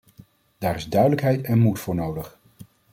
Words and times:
Daar 0.57 0.75
is 0.75 0.89
duidelijkheid 0.89 1.41
en 1.41 1.59
moed 1.59 1.79
voor 1.79 1.95
nodig. 1.95 2.37